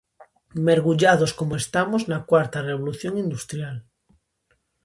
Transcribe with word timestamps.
Mergullados 0.67 1.31
como 1.39 1.53
estamos 1.63 2.01
na 2.11 2.19
Cuarta 2.29 2.59
Revolución 2.69 3.13
Industrial. 3.25 3.77